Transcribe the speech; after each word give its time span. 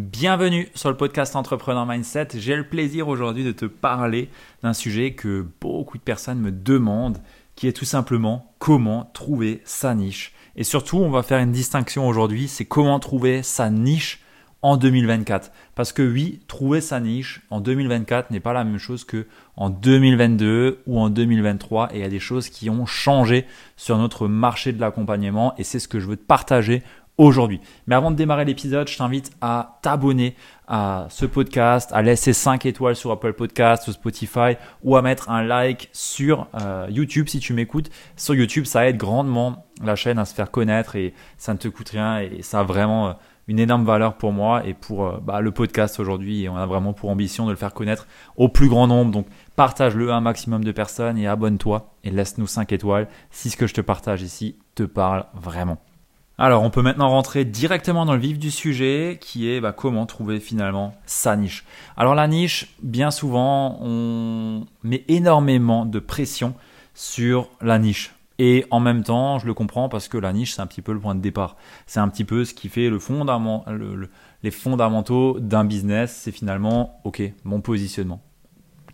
Bienvenue 0.00 0.70
sur 0.74 0.88
le 0.88 0.96
podcast 0.96 1.36
Entrepreneur 1.36 1.84
Mindset. 1.84 2.28
J'ai 2.36 2.56
le 2.56 2.66
plaisir 2.66 3.08
aujourd'hui 3.08 3.44
de 3.44 3.52
te 3.52 3.66
parler 3.66 4.30
d'un 4.62 4.72
sujet 4.72 5.12
que 5.12 5.46
beaucoup 5.60 5.98
de 5.98 6.02
personnes 6.02 6.40
me 6.40 6.50
demandent, 6.50 7.18
qui 7.54 7.68
est 7.68 7.74
tout 7.74 7.84
simplement 7.84 8.50
comment 8.58 9.10
trouver 9.12 9.60
sa 9.66 9.94
niche. 9.94 10.32
Et 10.56 10.64
surtout, 10.64 10.96
on 10.96 11.10
va 11.10 11.22
faire 11.22 11.38
une 11.38 11.52
distinction 11.52 12.08
aujourd'hui, 12.08 12.48
c'est 12.48 12.64
comment 12.64 12.98
trouver 12.98 13.42
sa 13.42 13.68
niche 13.68 14.22
en 14.62 14.78
2024. 14.78 15.52
Parce 15.74 15.92
que 15.92 16.02
oui, 16.02 16.40
trouver 16.48 16.80
sa 16.80 17.00
niche 17.00 17.42
en 17.50 17.60
2024 17.60 18.30
n'est 18.30 18.40
pas 18.40 18.52
la 18.54 18.64
même 18.64 18.78
chose 18.78 19.04
que 19.04 19.26
en 19.56 19.68
2022 19.68 20.80
ou 20.86 20.98
en 20.98 21.10
2023 21.10 21.90
et 21.92 21.98
il 21.98 22.00
y 22.00 22.04
a 22.04 22.08
des 22.08 22.20
choses 22.20 22.48
qui 22.48 22.70
ont 22.70 22.86
changé 22.86 23.46
sur 23.76 23.98
notre 23.98 24.28
marché 24.28 24.72
de 24.72 24.80
l'accompagnement 24.80 25.54
et 25.58 25.64
c'est 25.64 25.78
ce 25.78 25.88
que 25.88 26.00
je 26.00 26.06
veux 26.06 26.16
te 26.16 26.26
partager 26.26 26.82
aujourd'hui. 27.20 27.60
Mais 27.86 27.94
avant 27.94 28.10
de 28.10 28.16
démarrer 28.16 28.46
l'épisode, 28.46 28.88
je 28.88 28.96
t'invite 28.96 29.30
à 29.42 29.78
t'abonner 29.82 30.34
à 30.66 31.06
ce 31.10 31.26
podcast, 31.26 31.90
à 31.92 32.00
laisser 32.00 32.32
5 32.32 32.64
étoiles 32.64 32.96
sur 32.96 33.10
Apple 33.10 33.34
Podcast 33.34 33.86
ou 33.88 33.92
Spotify 33.92 34.56
ou 34.82 34.96
à 34.96 35.02
mettre 35.02 35.28
un 35.28 35.42
like 35.42 35.90
sur 35.92 36.46
euh, 36.54 36.86
YouTube 36.88 37.28
si 37.28 37.38
tu 37.38 37.52
m'écoutes. 37.52 37.90
Sur 38.16 38.34
YouTube, 38.34 38.64
ça 38.64 38.88
aide 38.88 38.96
grandement 38.96 39.66
la 39.84 39.96
chaîne 39.96 40.18
à 40.18 40.24
se 40.24 40.34
faire 40.34 40.50
connaître 40.50 40.96
et 40.96 41.12
ça 41.36 41.52
ne 41.52 41.58
te 41.58 41.68
coûte 41.68 41.90
rien 41.90 42.20
et 42.20 42.40
ça 42.40 42.60
a 42.60 42.62
vraiment 42.62 43.08
euh, 43.08 43.12
une 43.48 43.58
énorme 43.58 43.84
valeur 43.84 44.14
pour 44.14 44.32
moi 44.32 44.66
et 44.66 44.72
pour 44.72 45.06
euh, 45.06 45.18
bah, 45.22 45.42
le 45.42 45.50
podcast 45.50 46.00
aujourd'hui. 46.00 46.44
Et 46.44 46.48
on 46.48 46.56
a 46.56 46.64
vraiment 46.64 46.94
pour 46.94 47.10
ambition 47.10 47.44
de 47.44 47.50
le 47.50 47.56
faire 47.56 47.74
connaître 47.74 48.06
au 48.36 48.48
plus 48.48 48.68
grand 48.68 48.86
nombre. 48.86 49.10
Donc 49.10 49.26
partage-le 49.56 50.10
à 50.10 50.16
un 50.16 50.22
maximum 50.22 50.64
de 50.64 50.72
personnes 50.72 51.18
et 51.18 51.26
abonne-toi 51.26 51.92
et 52.02 52.10
laisse-nous 52.10 52.46
5 52.46 52.72
étoiles 52.72 53.08
si 53.30 53.50
ce 53.50 53.58
que 53.58 53.66
je 53.66 53.74
te 53.74 53.82
partage 53.82 54.22
ici 54.22 54.56
te 54.74 54.84
parle 54.84 55.26
vraiment. 55.34 55.89
Alors, 56.42 56.62
on 56.62 56.70
peut 56.70 56.80
maintenant 56.80 57.10
rentrer 57.10 57.44
directement 57.44 58.06
dans 58.06 58.14
le 58.14 58.18
vif 58.18 58.38
du 58.38 58.50
sujet, 58.50 59.18
qui 59.20 59.50
est 59.50 59.60
bah, 59.60 59.72
comment 59.72 60.06
trouver 60.06 60.40
finalement 60.40 60.94
sa 61.04 61.36
niche. 61.36 61.66
Alors 61.98 62.14
la 62.14 62.28
niche, 62.28 62.74
bien 62.82 63.10
souvent, 63.10 63.78
on 63.82 64.64
met 64.82 65.04
énormément 65.08 65.84
de 65.84 65.98
pression 65.98 66.54
sur 66.94 67.50
la 67.60 67.78
niche. 67.78 68.14
Et 68.38 68.64
en 68.70 68.80
même 68.80 69.04
temps, 69.04 69.38
je 69.38 69.44
le 69.44 69.52
comprends 69.52 69.90
parce 69.90 70.08
que 70.08 70.16
la 70.16 70.32
niche, 70.32 70.54
c'est 70.54 70.62
un 70.62 70.66
petit 70.66 70.80
peu 70.80 70.94
le 70.94 70.98
point 70.98 71.14
de 71.14 71.20
départ. 71.20 71.56
C'est 71.84 72.00
un 72.00 72.08
petit 72.08 72.24
peu 72.24 72.46
ce 72.46 72.54
qui 72.54 72.70
fait 72.70 72.88
les 72.88 74.50
fondamentaux 74.50 75.38
d'un 75.40 75.64
business. 75.66 76.20
C'est 76.22 76.32
finalement, 76.32 77.02
ok, 77.04 77.22
mon 77.44 77.60
positionnement. 77.60 78.22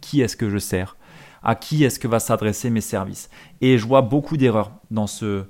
Qui 0.00 0.20
est-ce 0.20 0.36
que 0.36 0.50
je 0.50 0.58
sers? 0.58 0.96
À 1.44 1.54
qui 1.54 1.84
est-ce 1.84 2.00
que 2.00 2.08
va 2.08 2.18
s'adresser 2.18 2.70
mes 2.70 2.80
services? 2.80 3.30
Et 3.60 3.78
je 3.78 3.86
vois 3.86 4.02
beaucoup 4.02 4.36
d'erreurs 4.36 4.72
dans 4.90 5.06
ce, 5.06 5.44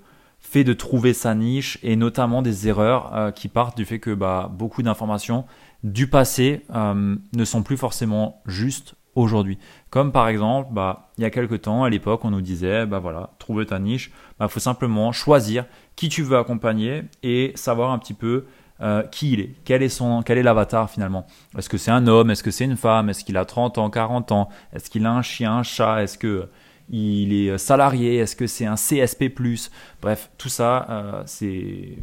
de 0.65 0.73
trouver 0.73 1.13
sa 1.13 1.35
niche 1.35 1.79
et 1.83 1.97
notamment 1.97 2.43
des 2.43 2.69
erreurs 2.69 3.15
euh, 3.15 3.31
qui 3.31 3.49
partent 3.49 3.77
du 3.77 3.85
fait 3.85 3.99
que 3.99 4.15
bah, 4.15 4.51
beaucoup 4.53 4.83
d'informations 4.83 5.45
du 5.85 6.09
passé 6.09 6.65
euh, 6.75 7.17
ne 7.33 7.45
sont 7.45 7.63
plus 7.63 7.77
forcément 7.77 8.43
justes 8.47 8.95
aujourd'hui. 9.15 9.59
Comme 9.91 10.13
par 10.13 10.29
exemple, 10.29 10.71
bah, 10.73 11.11
il 11.19 11.23
y 11.23 11.25
a 11.25 11.31
quelques 11.31 11.63
temps, 11.63 11.85
à 11.85 11.91
l'époque, 11.91 12.25
on 12.25 12.31
nous 12.31 12.41
disait, 12.41 12.87
bah 12.87 12.99
voilà, 12.99 13.31
trouver 13.39 13.67
ta 13.67 13.79
niche, 13.79 14.09
il 14.09 14.35
bah, 14.41 14.49
faut 14.49 14.61
simplement 14.61 15.13
choisir 15.13 15.65
qui 15.97 16.09
tu 16.09 16.23
veux 16.23 16.37
accompagner 16.37 17.03
et 17.23 17.53
savoir 17.55 17.91
un 17.91 17.99
petit 17.99 18.15
peu 18.15 18.45
euh, 18.83 19.03
qui 19.05 19.33
il 19.33 19.41
est, 19.41 19.55
quel 19.65 19.83
est 19.83 19.89
son, 19.89 20.23
quel 20.23 20.37
est 20.37 20.43
l'avatar 20.43 20.91
finalement? 20.91 21.27
Est-ce 21.57 21.71
que 21.71 21.79
c'est 21.79 21.91
un 21.91 22.07
homme, 22.07 22.31
est-ce 22.31 22.43
que 22.43 22.51
c'est 22.51 22.67
une 22.67 22.77
femme, 22.77 23.09
est-ce 23.09 23.25
qu'il 23.25 23.39
a 23.39 23.47
30 23.47 23.79
ans, 23.79 23.89
40 23.89 24.33
ans, 24.33 24.49
est-ce 24.75 24.91
qu'il 24.91 25.07
a 25.07 25.13
un 25.13 25.23
chien, 25.23 25.59
un 25.59 25.63
chat, 25.63 26.03
est-ce 26.03 26.19
que 26.19 26.51
il 26.89 27.33
est 27.33 27.59
salarié, 27.59 28.17
est-ce 28.19 28.37
que 28.37 28.47
c'est 28.47 28.67
un 28.67 28.77
CSP⁇ 28.77 29.23
Bref, 30.01 30.31
tout 30.39 30.49
ça, 30.49 30.87
euh, 30.89 31.23
c'est 31.27 31.99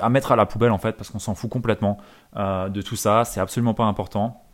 à 0.00 0.08
mettre 0.08 0.32
à 0.32 0.36
la 0.36 0.46
poubelle 0.46 0.70
en 0.70 0.78
fait, 0.78 0.92
parce 0.92 1.10
qu'on 1.10 1.18
s'en 1.18 1.34
fout 1.34 1.50
complètement 1.50 1.98
euh, 2.36 2.68
de 2.68 2.82
tout 2.82 2.96
ça, 2.96 3.24
c'est 3.24 3.40
absolument 3.40 3.74
pas 3.74 3.84
important. 3.84 4.44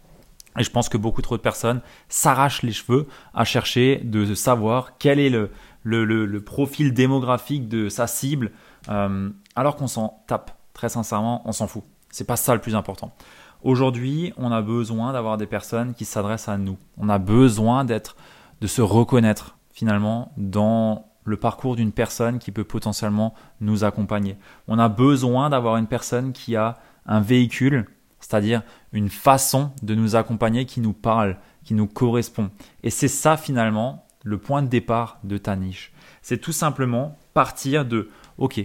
Et 0.58 0.62
je 0.62 0.70
pense 0.70 0.88
que 0.88 0.96
beaucoup 0.96 1.20
trop 1.20 1.36
de 1.36 1.42
personnes 1.42 1.82
s'arrachent 2.08 2.62
les 2.62 2.72
cheveux 2.72 3.06
à 3.34 3.44
chercher 3.44 4.00
de 4.02 4.34
savoir 4.34 4.96
quel 4.98 5.18
est 5.18 5.30
le, 5.30 6.38
profil 6.40 6.94
démographique 6.94 7.68
de 7.68 7.90
sa 7.90 8.06
cible, 8.06 8.52
euh, 8.88 9.28
alors 9.54 9.76
qu'on 9.76 9.88
s'en 9.88 10.22
tape. 10.26 10.52
Très 10.72 10.88
sincèrement, 10.88 11.42
on 11.44 11.52
s'en 11.52 11.66
fout. 11.66 11.84
C'est 12.10 12.26
pas 12.26 12.36
ça 12.36 12.54
le 12.54 12.60
plus 12.60 12.74
important. 12.74 13.14
Aujourd'hui, 13.62 14.32
on 14.36 14.52
a 14.52 14.62
besoin 14.62 15.12
d'avoir 15.12 15.36
des 15.36 15.46
personnes 15.46 15.94
qui 15.94 16.04
s'adressent 16.04 16.48
à 16.48 16.56
nous. 16.56 16.78
On 16.96 17.08
a 17.08 17.18
besoin 17.18 17.84
d'être, 17.84 18.16
de 18.60 18.66
se 18.66 18.80
reconnaître 18.80 19.55
finalement 19.76 20.32
dans 20.38 21.12
le 21.24 21.36
parcours 21.36 21.76
d'une 21.76 21.92
personne 21.92 22.38
qui 22.38 22.50
peut 22.50 22.64
potentiellement 22.64 23.34
nous 23.60 23.84
accompagner. 23.84 24.38
On 24.68 24.78
a 24.78 24.88
besoin 24.88 25.50
d'avoir 25.50 25.76
une 25.76 25.86
personne 25.86 26.32
qui 26.32 26.56
a 26.56 26.78
un 27.04 27.20
véhicule, 27.20 27.86
c'est-à-dire 28.18 28.62
une 28.92 29.10
façon 29.10 29.72
de 29.82 29.94
nous 29.94 30.16
accompagner 30.16 30.64
qui 30.64 30.80
nous 30.80 30.94
parle, 30.94 31.36
qui 31.62 31.74
nous 31.74 31.86
correspond. 31.86 32.50
Et 32.82 32.90
c'est 32.90 33.06
ça 33.06 33.36
finalement 33.36 34.06
le 34.24 34.38
point 34.38 34.62
de 34.62 34.68
départ 34.68 35.18
de 35.24 35.36
ta 35.36 35.56
niche. 35.56 35.92
C'est 36.22 36.40
tout 36.40 36.52
simplement 36.52 37.18
partir 37.34 37.84
de, 37.84 38.08
ok, 38.38 38.60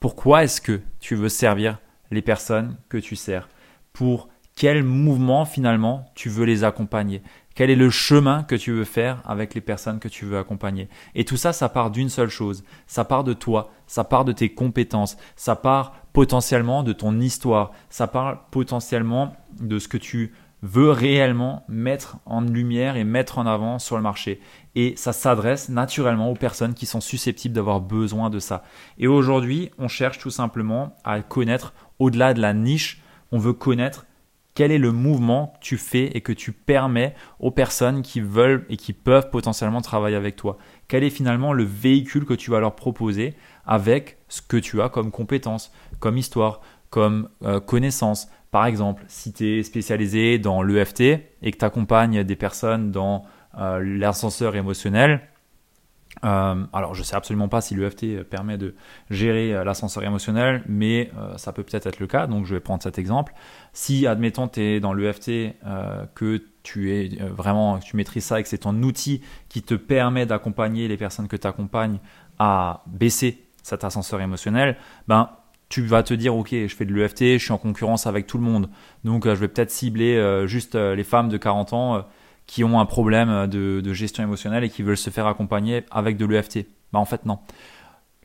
pourquoi 0.00 0.42
est-ce 0.42 0.60
que 0.60 0.80
tu 0.98 1.14
veux 1.14 1.28
servir 1.28 1.78
les 2.10 2.22
personnes 2.22 2.76
que 2.88 2.98
tu 2.98 3.14
sers? 3.14 3.48
Pour 3.92 4.28
quel 4.56 4.82
mouvement 4.82 5.44
finalement 5.44 6.06
tu 6.16 6.28
veux 6.28 6.44
les 6.44 6.64
accompagner? 6.64 7.22
Quel 7.56 7.70
est 7.70 7.76
le 7.76 7.88
chemin 7.88 8.42
que 8.42 8.54
tu 8.54 8.70
veux 8.70 8.84
faire 8.84 9.22
avec 9.24 9.54
les 9.54 9.62
personnes 9.62 9.98
que 9.98 10.08
tu 10.08 10.26
veux 10.26 10.38
accompagner? 10.38 10.88
Et 11.14 11.24
tout 11.24 11.38
ça, 11.38 11.54
ça 11.54 11.70
part 11.70 11.90
d'une 11.90 12.10
seule 12.10 12.28
chose. 12.28 12.64
Ça 12.86 13.04
part 13.04 13.24
de 13.24 13.32
toi, 13.32 13.70
ça 13.86 14.04
part 14.04 14.26
de 14.26 14.32
tes 14.32 14.50
compétences, 14.50 15.16
ça 15.36 15.56
part 15.56 15.94
potentiellement 16.12 16.82
de 16.82 16.92
ton 16.92 17.18
histoire, 17.18 17.72
ça 17.88 18.06
part 18.06 18.46
potentiellement 18.50 19.34
de 19.58 19.78
ce 19.78 19.88
que 19.88 19.96
tu 19.96 20.34
veux 20.62 20.90
réellement 20.90 21.64
mettre 21.68 22.18
en 22.26 22.42
lumière 22.42 22.96
et 22.96 23.04
mettre 23.04 23.38
en 23.38 23.46
avant 23.46 23.78
sur 23.78 23.96
le 23.96 24.02
marché. 24.02 24.40
Et 24.74 24.94
ça 24.96 25.14
s'adresse 25.14 25.70
naturellement 25.70 26.30
aux 26.30 26.34
personnes 26.34 26.74
qui 26.74 26.84
sont 26.86 27.00
susceptibles 27.00 27.54
d'avoir 27.54 27.80
besoin 27.80 28.28
de 28.28 28.38
ça. 28.38 28.64
Et 28.98 29.06
aujourd'hui, 29.06 29.70
on 29.78 29.88
cherche 29.88 30.18
tout 30.18 30.30
simplement 30.30 30.94
à 31.04 31.20
connaître 31.22 31.72
au-delà 31.98 32.34
de 32.34 32.40
la 32.40 32.52
niche, 32.52 33.02
on 33.32 33.38
veut 33.38 33.52
connaître 33.52 34.05
quel 34.56 34.72
est 34.72 34.78
le 34.78 34.90
mouvement 34.90 35.52
que 35.54 35.58
tu 35.60 35.76
fais 35.76 36.06
et 36.16 36.22
que 36.22 36.32
tu 36.32 36.50
permets 36.50 37.14
aux 37.40 37.50
personnes 37.50 38.00
qui 38.00 38.20
veulent 38.20 38.64
et 38.70 38.78
qui 38.78 38.94
peuvent 38.94 39.28
potentiellement 39.28 39.82
travailler 39.82 40.16
avec 40.16 40.34
toi? 40.34 40.56
Quel 40.88 41.04
est 41.04 41.10
finalement 41.10 41.52
le 41.52 41.62
véhicule 41.62 42.24
que 42.24 42.32
tu 42.32 42.50
vas 42.50 42.58
leur 42.58 42.74
proposer 42.74 43.34
avec 43.66 44.16
ce 44.28 44.40
que 44.40 44.56
tu 44.56 44.80
as 44.80 44.88
comme 44.88 45.10
compétences, 45.10 45.72
comme 46.00 46.16
histoire, 46.16 46.62
comme 46.88 47.28
euh, 47.42 47.60
connaissance 47.60 48.28
Par 48.50 48.64
exemple, 48.64 49.04
si 49.08 49.34
tu 49.34 49.58
es 49.58 49.62
spécialisé 49.62 50.38
dans 50.38 50.62
l'EFT 50.62 51.00
et 51.42 51.50
que 51.50 51.58
tu 51.58 51.64
accompagnes 51.64 52.24
des 52.24 52.36
personnes 52.36 52.90
dans 52.90 53.24
euh, 53.58 53.82
l'ascenseur 53.84 54.56
émotionnel, 54.56 55.20
euh, 56.24 56.64
alors, 56.72 56.94
je 56.94 57.02
sais 57.02 57.14
absolument 57.14 57.48
pas 57.48 57.60
si 57.60 57.74
l'EFT 57.74 58.22
permet 58.22 58.56
de 58.56 58.74
gérer 59.10 59.54
euh, 59.54 59.64
l'ascenseur 59.64 60.02
émotionnel, 60.04 60.62
mais 60.66 61.10
euh, 61.18 61.36
ça 61.36 61.52
peut 61.52 61.62
peut-être 61.62 61.86
être 61.86 62.00
le 62.00 62.06
cas, 62.06 62.26
donc 62.26 62.46
je 62.46 62.54
vais 62.54 62.60
prendre 62.60 62.82
cet 62.82 62.98
exemple. 62.98 63.34
Si, 63.72 64.06
admettons, 64.06 64.48
tu 64.48 64.60
es 64.60 64.80
dans 64.80 64.94
l'EFT, 64.94 65.56
que 66.14 66.42
tu 66.62 66.94
es 66.94 67.10
vraiment, 67.20 67.78
tu 67.78 67.96
maîtrises 67.96 68.24
ça 68.24 68.40
et 68.40 68.42
que 68.42 68.48
c'est 68.48 68.58
ton 68.58 68.82
outil 68.82 69.22
qui 69.48 69.62
te 69.62 69.74
permet 69.74 70.26
d'accompagner 70.26 70.88
les 70.88 70.96
personnes 70.96 71.28
que 71.28 71.36
tu 71.36 71.46
accompagnes 71.46 71.98
à 72.38 72.82
baisser 72.86 73.44
cet 73.62 73.84
ascenseur 73.84 74.20
émotionnel, 74.20 74.76
ben, 75.08 75.30
tu 75.68 75.82
vas 75.82 76.02
te 76.02 76.14
dire, 76.14 76.34
ok, 76.34 76.50
je 76.50 76.74
fais 76.74 76.84
de 76.84 76.94
l'EFT, 76.94 77.34
je 77.34 77.38
suis 77.38 77.52
en 77.52 77.58
concurrence 77.58 78.06
avec 78.06 78.26
tout 78.26 78.38
le 78.38 78.44
monde, 78.44 78.70
donc 79.04 79.26
je 79.26 79.34
vais 79.34 79.48
peut-être 79.48 79.70
cibler 79.70 80.46
juste 80.46 80.74
les 80.74 81.04
femmes 81.04 81.28
de 81.28 81.36
40 81.36 81.72
ans 81.72 82.06
qui 82.46 82.64
ont 82.64 82.78
un 82.80 82.86
problème 82.86 83.46
de, 83.46 83.92
gestion 83.92 84.22
émotionnelle 84.22 84.64
et 84.64 84.70
qui 84.70 84.82
veulent 84.82 84.96
se 84.96 85.10
faire 85.10 85.26
accompagner 85.26 85.84
avec 85.90 86.16
de 86.16 86.26
l'EFT. 86.26 86.66
Bah 86.92 86.98
en 86.98 87.04
fait 87.04 87.26
non. 87.26 87.38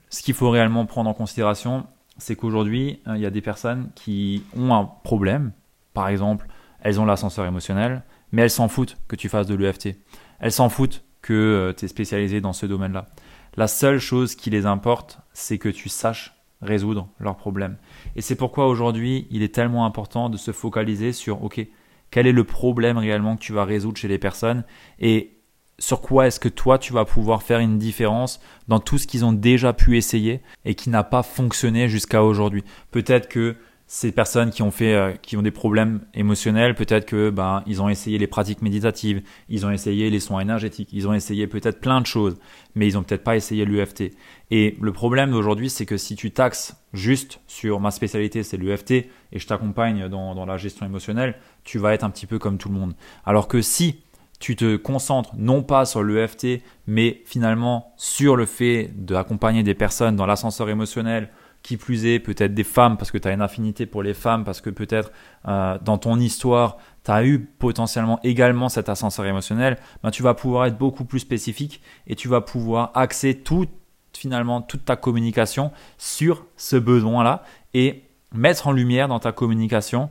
Ce 0.10 0.22
qu'il 0.22 0.34
faut 0.34 0.50
réellement 0.50 0.86
prendre 0.86 1.10
en 1.10 1.14
considération, 1.14 1.86
c'est 2.18 2.36
qu'aujourd'hui, 2.36 3.00
euh, 3.08 3.16
il 3.16 3.22
y 3.22 3.26
a 3.26 3.30
des 3.30 3.42
personnes 3.42 3.90
qui 3.96 4.44
ont 4.56 4.74
un 4.74 4.86
problème. 5.04 5.54
Par 5.94 6.10
exemple, 6.10 6.48
elles 6.82 7.00
ont 7.00 7.06
l'ascenseur 7.06 7.46
émotionnel, 7.46 8.04
mais 8.32 8.44
elles 8.44 8.50
s'en 8.50 8.68
foutent 8.68 8.98
que 9.08 9.16
tu 9.16 9.30
fasses 9.30 9.48
de 9.48 9.56
l'EFT. 9.56 9.96
Elles 10.40 10.52
s'en 10.52 10.70
foutent 10.70 11.04
que 11.22 11.34
euh, 11.34 11.74
tu 11.74 11.86
es 11.86 11.88
spécialisé 11.88 12.42
dans 12.42 12.54
ce 12.54 12.66
domaine-là. 12.66 13.08
La 13.56 13.68
seule 13.68 14.00
chose 14.00 14.36
qui 14.36 14.50
les 14.50 14.66
importe, 14.66 15.20
c'est 15.34 15.58
que 15.58 15.70
tu 15.70 15.90
saches 15.90 16.34
résoudre 16.62 17.10
leurs 17.20 17.38
problèmes. 17.38 17.78
Et 18.16 18.22
c'est 18.22 18.36
pourquoi 18.36 18.68
aujourd'hui, 18.68 19.28
il 19.32 19.44
est 19.44 19.54
tellement 19.54 19.86
important 19.86 20.30
de 20.30 20.38
se 20.38 20.52
focaliser 20.52 21.12
sur, 21.12 21.44
OK, 21.44 21.66
quel 22.12 22.28
est 22.28 22.32
le 22.32 22.44
problème 22.44 22.98
réellement 22.98 23.36
que 23.36 23.42
tu 23.42 23.54
vas 23.54 23.66
résoudre 23.66 23.98
chez 23.98 24.08
les 24.08 24.20
personnes 24.20 24.64
et 25.00 25.38
sur 25.80 26.02
quoi 26.02 26.28
est-ce 26.28 26.40
que 26.40 26.50
toi 26.50 26.78
tu 26.78 26.94
vas 26.94 27.06
pouvoir 27.06 27.42
faire 27.42 27.60
une 27.60 27.80
différence 27.80 28.40
dans 28.68 28.80
tout 28.80 28.98
ce 28.98 29.08
qu'ils 29.08 29.26
ont 29.26 29.34
déjà 29.34 29.74
pu 29.74 29.98
essayer 29.98 30.42
et 30.64 30.76
qui 30.76 30.90
n'a 30.90 31.04
pas 31.04 31.24
fonctionné 31.24 31.90
jusqu'à 31.90 32.24
aujourd'hui. 32.24 32.64
Peut-être 32.92 33.28
que 33.28 33.56
ces 33.94 34.14
personnes 34.14 34.52
qui 34.52 34.64
ont 34.64 34.72
fait, 34.72 34.94
euh, 34.94 35.12
qui 35.22 35.36
ont 35.36 35.42
des 35.42 35.52
problèmes 35.52 36.00
émotionnels, 36.14 36.76
peut-être 36.76 37.06
que 37.06 37.30
ben 37.30 37.62
ils 37.68 37.82
ont 37.82 37.90
essayé 37.90 38.18
les 38.18 38.26
pratiques 38.26 38.62
méditatives, 38.62 39.22
ils 39.50 39.66
ont 39.66 39.70
essayé 39.70 40.10
les 40.10 40.22
soins 40.22 40.40
énergétiques, 40.40 40.88
ils 40.94 41.10
ont 41.10 41.14
essayé 41.14 41.46
peut-être 41.46 41.82
plein 41.82 42.00
de 42.00 42.06
choses, 42.06 42.40
mais 42.74 42.88
ils 42.88 42.98
ont 42.98 43.04
peut-être 43.04 43.26
pas 43.26 43.36
essayé 43.36 43.66
l'UFT. 43.66 44.14
Et 44.50 44.78
le 44.80 44.94
problème 44.94 45.32
d'aujourd'hui, 45.32 45.70
c'est 45.70 45.86
que 45.86 45.98
si 45.98 46.16
tu 46.16 46.32
taxes 46.32 46.78
juste 46.94 47.42
sur 47.48 47.82
ma 47.82 47.92
spécialité, 47.92 48.44
c'est 48.44 48.56
l'UFT, 48.56 48.92
et 48.92 49.10
je 49.34 49.46
t'accompagne 49.46 50.08
dans, 50.08 50.36
dans 50.36 50.46
la 50.46 50.56
gestion 50.56 50.86
émotionnelle, 50.86 51.36
tu 51.66 51.78
vas 51.78 51.94
être 51.94 52.06
un 52.06 52.12
petit 52.12 52.28
peu 52.28 52.40
comme 52.40 52.58
tout 52.58 52.70
le 52.70 52.76
monde. 52.76 52.94
Alors 53.26 53.50
que 53.50 53.62
si 53.62 54.00
tu 54.40 54.56
te 54.56 54.78
concentres 54.78 55.36
non 55.36 55.64
pas 55.64 55.84
sur 55.84 56.02
l'EFT, 56.02 56.62
mais 56.88 57.22
finalement 57.26 57.94
sur 57.98 58.38
le 58.38 58.46
fait 58.46 58.90
d'accompagner 58.96 59.64
des 59.64 59.76
personnes 59.76 60.16
dans 60.16 60.26
l'ascenseur 60.26 60.70
émotionnel, 60.70 61.30
qui 61.64 61.78
plus 61.78 62.06
est 62.06 62.20
peut-être 62.20 62.54
des 62.54 62.64
femmes 62.64 62.98
parce 62.98 63.12
que 63.12 63.18
tu 63.18 63.28
as 63.28 63.32
une 63.32 63.42
affinité 63.42 63.86
pour 63.86 64.04
les 64.04 64.14
femmes, 64.14 64.44
parce 64.44 64.62
que 64.62 64.70
peut-être 64.70 65.12
euh, 65.48 65.78
dans 65.82 65.98
ton 65.98 66.20
histoire, 66.20 66.78
tu 67.04 67.12
as 67.12 67.26
eu 67.26 67.40
potentiellement 67.40 68.20
également 68.24 68.70
cet 68.70 68.90
ascenseur 68.90 69.26
émotionnel, 69.26 69.78
ben, 70.04 70.12
tu 70.12 70.24
vas 70.24 70.34
pouvoir 70.34 70.66
être 70.66 70.78
beaucoup 70.78 71.06
plus 71.06 71.20
spécifique 71.20 71.82
et 72.08 72.16
tu 72.16 72.28
vas 72.28 72.42
pouvoir 72.42 72.92
axer 72.96 73.36
tout, 73.36 73.68
finalement 74.14 74.62
toute 74.62 74.86
ta 74.86 74.96
communication 74.96 75.72
sur 75.98 76.46
ce 76.58 76.76
besoin-là 76.76 77.44
et 77.74 78.04
mettre 78.34 78.68
en 78.68 78.72
lumière 78.72 79.08
dans 79.08 79.20
ta 79.20 79.32
communication 79.32 80.10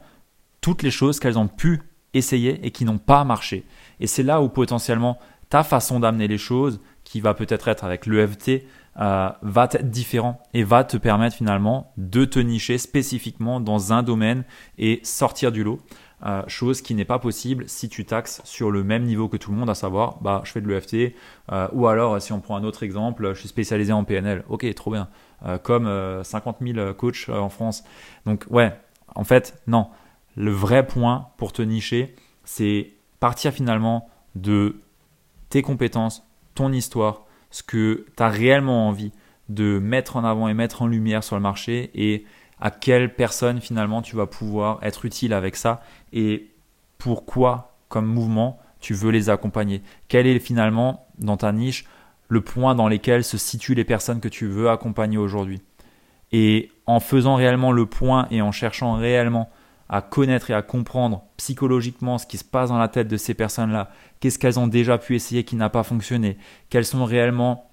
toutes 0.61 0.83
les 0.83 0.91
choses 0.91 1.21
qu'elles 1.21 1.39
ont 1.39 1.49
pu 1.49 1.83
essayer 2.15 2.65
et 2.67 2.71
qui 2.71 2.85
n'ont 2.85 2.99
pas 2.99 3.25
marché. 3.25 3.65
Et 3.99 4.07
c'est 4.07 4.23
là 4.23 4.43
où 4.43 4.49
potentiellement 4.49 5.19
ta 5.49 5.65
façon 5.65 6.01
d'amener 6.01 6.29
les 6.29 6.39
choses, 6.39 6.81
qui 7.05 7.21
va 7.21 7.35
peut-être 7.35 7.67
être 7.67 7.85
avec 7.85 8.07
l'EFT, 8.07 8.63
euh, 8.99 9.31
va 9.43 9.69
être 9.71 9.89
différent 9.89 10.43
et 10.53 10.65
va 10.65 10.85
te 10.85 10.97
permettre 10.97 11.37
finalement 11.37 11.93
de 11.97 12.25
te 12.25 12.39
nicher 12.39 12.77
spécifiquement 12.77 13.61
dans 13.61 13.93
un 13.93 14.03
domaine 14.03 14.45
et 14.79 15.01
sortir 15.05 15.53
du 15.53 15.63
lot. 15.65 15.81
Euh, 16.27 16.43
chose 16.49 16.83
qui 16.83 16.95
n'est 16.95 17.07
pas 17.07 17.19
possible 17.19 17.65
si 17.67 17.89
tu 17.89 18.05
taxes 18.05 18.43
sur 18.45 18.71
le 18.71 18.85
même 18.85 19.05
niveau 19.05 19.29
que 19.29 19.39
tout 19.39 19.53
le 19.53 19.57
monde, 19.57 19.71
à 19.71 19.75
savoir, 19.75 20.19
bah, 20.21 20.43
je 20.45 20.53
fais 20.53 20.61
de 20.61 20.69
l'EFT, 20.69 21.15
euh, 21.51 21.69
ou 21.73 21.87
alors, 21.87 22.21
si 22.21 22.33
on 22.33 22.41
prend 22.41 22.57
un 22.57 22.65
autre 22.65 22.83
exemple, 22.83 23.33
je 23.33 23.39
suis 23.39 23.49
spécialisé 23.49 23.93
en 23.93 24.05
PNL. 24.05 24.45
Ok, 24.49 24.67
trop 24.75 24.91
bien. 24.91 25.09
comme 25.63 25.89
50 26.23 26.59
000 26.61 26.93
coachs 26.93 27.31
en 27.31 27.49
France. 27.49 27.85
Donc, 28.27 28.45
ouais, 28.51 28.79
en 29.15 29.25
fait, 29.25 29.63
non. 29.67 29.89
Le 30.37 30.51
vrai 30.51 30.87
point 30.87 31.29
pour 31.39 31.53
te 31.53 31.63
nicher, 31.63 32.15
c'est 32.45 32.93
partir 33.21 33.53
finalement 33.53 34.11
de 34.35 34.77
tes 35.49 35.63
compétences, 35.63 36.27
ton 36.55 36.73
histoire, 36.73 37.25
ce 37.51 37.63
que 37.63 38.07
tu 38.17 38.23
as 38.23 38.29
réellement 38.29 38.89
envie 38.89 39.13
de 39.49 39.79
mettre 39.79 40.17
en 40.17 40.25
avant 40.25 40.49
et 40.49 40.55
mettre 40.55 40.83
en 40.83 40.87
lumière 40.87 41.25
sur 41.25 41.37
le 41.37 41.43
marché 41.43 41.91
et 41.95 42.25
à 42.61 42.71
quelle 42.71 43.15
personne 43.15 43.61
finalement 43.61 44.03
tu 44.03 44.17
vas 44.17 44.27
pouvoir 44.27 44.79
être 44.83 45.05
utile 45.05 45.33
avec 45.33 45.57
ça 45.57 45.83
et 46.13 46.51
pourquoi 46.99 47.77
comme 47.89 48.07
mouvement 48.07 48.59
tu 48.81 48.95
veux 48.95 49.11
les 49.11 49.29
accompagner. 49.29 49.83
Quel 50.09 50.27
est 50.27 50.39
finalement 50.39 51.07
dans 51.19 51.37
ta 51.37 51.53
niche 51.53 51.85
le 52.29 52.41
point 52.41 52.75
dans 52.75 52.89
lequel 52.89 53.25
se 53.25 53.37
situent 53.37 53.75
les 53.75 53.85
personnes 53.85 54.21
que 54.21 54.29
tu 54.29 54.47
veux 54.47 54.71
accompagner 54.71 55.19
aujourd'hui? 55.19 55.61
Et 56.33 56.71
en 56.87 57.01
faisant 57.01 57.35
réellement 57.35 57.73
le 57.73 57.87
point 57.87 58.29
et 58.31 58.41
en 58.41 58.53
cherchant 58.53 58.95
réellement 58.95 59.51
à 59.91 60.03
connaître 60.03 60.51
et 60.51 60.55
à 60.55 60.63
comprendre 60.63 61.25
psychologiquement 61.37 62.17
ce 62.17 62.25
qui 62.25 62.39
se 62.39 62.45
passe 62.45 62.69
dans 62.69 62.79
la 62.79 62.87
tête 62.87 63.09
de 63.09 63.17
ces 63.17 63.35
personnes-là, 63.35 63.91
qu'est-ce 64.21 64.39
qu'elles 64.39 64.61
ont 64.61 64.69
déjà 64.69 64.99
pu 64.99 65.17
essayer 65.17 65.43
qui 65.43 65.57
n'a 65.57 65.69
pas 65.69 65.83
fonctionné, 65.83 66.39
quels 66.71 66.85
sont 66.85 67.05
réellement 67.05 67.69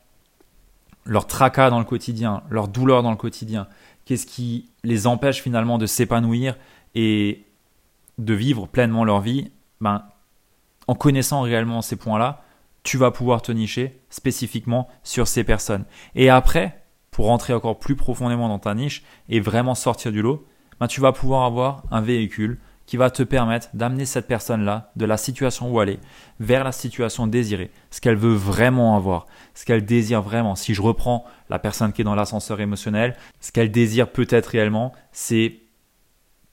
leurs 1.06 1.28
tracas 1.28 1.70
dans 1.70 1.78
le 1.78 1.86
quotidien, 1.86 2.42
leurs 2.50 2.68
douleurs 2.68 3.04
dans 3.04 3.12
le 3.12 3.18
quotidien, 3.18 3.68
qu'est-ce 4.06 4.26
qui 4.26 4.72
les 4.84 5.06
empêche 5.06 5.44
finalement 5.44 5.78
de 5.78 5.86
s'épanouir 5.86 6.58
et 6.96 7.46
de 8.18 8.34
vivre 8.34 8.68
pleinement 8.68 9.06
leur 9.06 9.22
vie, 9.22 9.52
ben, 9.80 10.04
en 10.88 10.96
connaissant 10.96 11.42
réellement 11.42 11.84
ces 11.84 11.98
points-là, 11.98 12.44
tu 12.82 12.98
vas 12.98 13.12
pouvoir 13.12 13.44
te 13.44 13.52
nicher 13.52 14.02
spécifiquement 14.10 14.88
sur 15.04 15.28
ces 15.28 15.44
personnes. 15.44 15.86
Et 16.16 16.32
après, 16.32 16.82
pour 17.12 17.28
rentrer 17.28 17.54
encore 17.54 17.78
plus 17.78 17.96
profondément 17.96 18.48
dans 18.48 18.60
ta 18.60 18.74
niche 18.74 19.04
et 19.30 19.40
vraiment 19.40 19.76
sortir 19.76 20.12
du 20.12 20.24
lot, 20.24 20.48
ben, 20.80 20.88
tu 20.88 21.02
vas 21.02 21.12
pouvoir 21.12 21.44
avoir 21.44 21.84
un 21.92 22.02
véhicule 22.02 22.58
qui 22.88 22.98
va 22.98 23.12
te 23.12 23.22
permettre 23.22 23.68
d'amener 23.74 24.06
cette 24.06 24.28
personne-là 24.28 24.92
de 24.96 25.06
la 25.06 25.18
situation 25.18 25.72
où 25.72 25.82
elle 25.82 25.90
est 25.90 26.00
vers 26.40 26.64
la 26.64 26.72
situation 26.72 27.28
désirée, 27.28 27.70
ce 27.92 28.00
qu'elle 28.00 28.16
veut 28.16 28.34
vraiment 28.34 28.96
avoir, 28.96 29.28
ce 29.54 29.66
qu'elle 29.66 29.86
désire 29.86 30.22
vraiment. 30.22 30.56
Si 30.56 30.74
je 30.74 30.82
reprends 30.82 31.26
la 31.50 31.60
personne 31.60 31.92
qui 31.92 32.02
est 32.02 32.06
dans 32.06 32.16
l'ascenseur 32.16 32.62
émotionnel, 32.62 33.16
ce 33.42 33.52
qu'elle 33.52 33.72
désire 33.72 34.10
peut-être 34.10 34.48
réellement, 34.48 34.94
c'est 35.12 35.60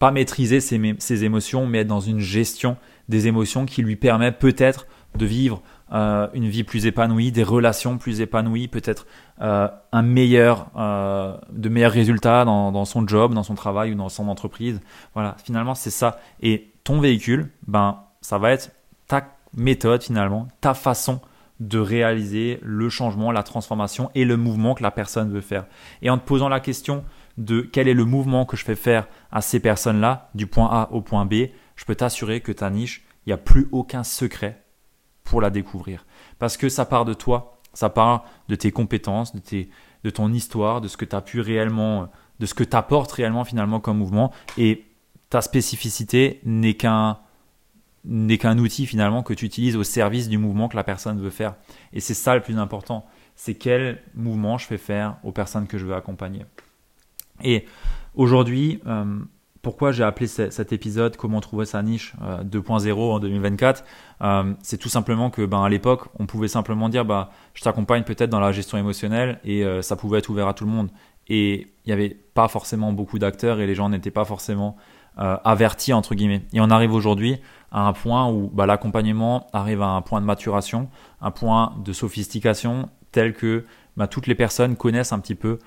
pas 0.00 0.11
maîtriser 0.11 0.61
ses, 0.61 0.97
ses, 0.99 1.25
émotions, 1.25 1.67
mais 1.67 1.79
être 1.79 1.87
dans 1.87 2.00
une 2.00 2.19
gestion 2.19 2.77
des 3.09 3.29
émotions 3.29 3.65
qui 3.65 3.82
lui 3.82 3.94
permet 3.94 4.32
peut-être 4.32 4.88
de 5.17 5.27
vivre 5.27 5.62
euh, 5.94 6.26
une 6.35 6.49
vie 6.49 6.64
plus 6.64 6.87
épanouie, 6.87 7.31
des 7.31 7.44
relations 7.44 7.99
plus 7.99 8.20
épanouies, 8.20 8.67
peut-être 8.67 9.06
euh, 9.41 9.69
un 9.93 10.02
meilleur, 10.02 10.70
euh, 10.76 11.37
de 11.52 11.69
meilleurs 11.69 11.93
résultats 11.93 12.44
dans, 12.44 12.85
son 12.85 13.06
job, 13.06 13.32
dans 13.32 13.44
son 13.44 13.55
travail 13.55 13.93
ou 13.93 13.94
dans 13.94 14.08
son 14.08 14.29
entreprise. 14.29 14.81
Voilà, 15.14 15.37
finalement 15.44 15.76
c'est 15.76 15.91
ça. 15.91 16.19
Et 16.41 16.73
ton 16.82 16.99
véhicule, 16.99 17.50
ben 17.69 18.00
ça 18.23 18.38
va 18.38 18.50
être 18.50 18.73
ta 19.06 19.37
méthode 19.56 20.02
finalement, 20.02 20.49
ta 20.61 20.75
façon 20.75 21.20
de 21.61 21.79
réaliser 21.79 22.58
le 22.62 22.88
changement, 22.88 23.31
la 23.31 23.44
transformation 23.44 24.11
et 24.17 24.25
le 24.25 24.37
mouvement 24.37 24.75
que 24.75 24.82
la 24.82 24.91
personne 24.91 25.31
veut 25.31 25.41
faire. 25.41 25.67
Et 26.02 26.11
en 26.11 26.19
te 26.19 26.26
posant 26.26 26.49
la 26.49 26.58
question 26.58 27.05
de 27.38 27.61
quel 27.61 27.87
est 27.87 27.94
le 27.94 28.05
mouvement 28.05 28.46
que 28.46 28.56
je 28.56 28.64
fais 28.64 28.75
faire 28.75 29.06
à 29.31 29.41
ces 29.41 29.61
personnes-là, 29.61 30.31
du 30.35 30.49
point 30.49 30.69
A 30.73 30.88
au 30.91 31.02
point 31.02 31.25
B, 31.25 31.50
je 31.76 31.85
peux 31.85 31.94
t'assurer 31.94 32.41
que 32.41 32.50
ta 32.50 32.69
niche, 32.70 33.05
il 33.26 33.29
n'y 33.29 33.35
a 33.35 33.38
plus 33.38 33.69
aucun 33.70 34.02
secret 34.02 34.64
pour 35.25 35.41
la 35.41 35.50
découvrir. 35.50 36.06
Parce 36.38 36.56
que 36.56 36.69
ça 36.69 36.85
part 36.85 37.05
de 37.05 37.15
toi, 37.15 37.59
ça 37.73 37.91
part 37.91 38.25
de 38.49 38.55
tes 38.55 38.71
compétences, 38.71 39.35
de, 39.35 39.41
tes, 39.41 39.69
de 40.05 40.11
ton 40.11 40.32
histoire, 40.32 40.81
de 40.81 40.88
ce 40.88 40.97
que 40.97 41.05
tu 41.05 41.17
pu 41.23 41.41
réellement, 41.41 42.09
de 42.38 42.47
ce 42.47 42.55
que 42.55 42.65
apportes 42.76 43.12
réellement 43.12 43.44
finalement 43.44 43.81
comme 43.81 43.99
mouvement. 43.99 44.32
Et 44.59 44.85
ta 45.31 45.41
spécificité 45.41 46.41
n'est 46.44 46.75
qu'un 46.75 47.19
n'est 48.06 48.37
qu'un 48.37 48.59
outil 48.59 48.87
finalement 48.87 49.23
que 49.23 49.32
tu 49.32 49.47
utilises 49.47 49.76
au 49.76 49.82
service 49.82 50.29
du 50.29 50.37
mouvement 50.37 50.69
que 50.69 50.76
la 50.76 50.85
personne 50.85 51.19
veut 51.21 51.31
faire. 51.31 51.55
Et 51.94 52.00
c'est 52.00 52.12
ça 52.12 52.35
le 52.35 52.43
plus 52.43 52.59
important. 52.59 53.06
C'est 53.35 53.55
quel 53.55 54.03
mouvement 54.15 54.59
je 54.59 54.67
fais 54.67 54.77
faire 54.77 55.17
aux 55.23 55.32
personnes 55.32 55.67
que 55.67 55.79
je 55.79 55.87
veux 55.87 55.94
accompagner. 55.94 56.44
Et 57.43 57.65
aujourd'hui, 58.15 58.81
euh, 58.87 59.19
pourquoi 59.65 59.91
j'ai 59.91 60.05
appelé 60.05 60.29
cet 60.29 60.73
épisode 60.73 61.17
Comment 61.17 61.41
trouver 61.41 61.65
sa 61.65 61.83
niche 61.83 62.15
2.0 62.21 62.87
euh, 62.87 62.95
en 62.95 63.19
2024 63.19 63.85
euh, 64.23 64.53
C'est 64.63 64.77
tout 64.77 64.89
simplement 64.89 65.31
que 65.31 65.45
ben, 65.45 65.65
à 65.65 65.69
l'époque, 65.69 66.03
on 66.21 66.27
pouvait 66.27 66.47
simplement 66.47 66.89
dire 66.89 67.05
bah, 67.05 67.31
je 67.55 67.63
t'accompagne 67.63 68.05
peut-être 68.05 68.31
dans 68.31 68.39
la 68.39 68.53
gestion 68.53 68.79
émotionnelle 68.79 69.41
et 69.43 69.65
euh, 69.65 69.83
ça 69.83 69.97
pouvait 69.97 70.19
être 70.19 70.29
ouvert 70.29 70.47
à 70.47 70.55
tout 70.55 70.65
le 70.65 70.71
monde. 70.71 70.91
Et 71.27 71.73
il 71.85 71.89
n'y 71.89 71.93
avait 71.93 72.11
pas 72.11 72.47
forcément 72.47 72.93
beaucoup 72.93 73.19
d'acteurs 73.19 73.59
et 73.59 73.67
les 73.67 73.75
gens 73.75 73.89
n'étaient 73.89 74.13
pas 74.13 74.25
forcément 74.25 74.77
avertis, 75.17 75.93
entre 75.93 76.17
guillemets. 76.17 76.43
Et 76.53 76.61
on 76.61 76.71
arrive 76.71 76.93
aujourd'hui 76.93 77.41
à 77.71 77.87
un 77.87 77.93
point 77.93 78.29
où 78.29 78.51
bah, 78.53 78.67
l'accompagnement 78.67 79.47
arrive 79.53 79.81
à 79.81 79.87
un 79.87 80.03
point 80.03 80.21
de 80.21 80.27
maturation, 80.27 80.91
un 81.21 81.31
point 81.31 81.73
de 81.85 81.93
sophistication 81.93 82.89
tel 83.13 83.33
que 83.33 83.65
bah, 83.97 84.09
toutes 84.09 84.27
les 84.27 84.35
personnes 84.35 84.75
connaissent 84.75 85.13
un 85.13 85.21
petit 85.21 85.37
peu 85.37 85.61